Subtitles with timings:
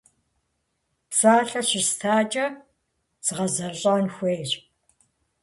[1.09, 2.45] -Псалъэ щыстакӀэ,
[3.25, 4.51] згъэзэщӀэн хуейщ.